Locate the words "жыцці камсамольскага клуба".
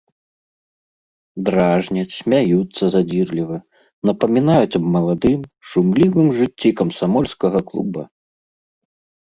6.39-8.03